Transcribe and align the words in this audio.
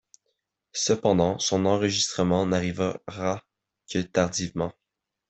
Cependant 0.73 1.37
son 1.37 1.63
enseignement 1.67 2.47
n'arriva 2.47 2.99
que 3.87 3.99
tardivement. 4.01 4.73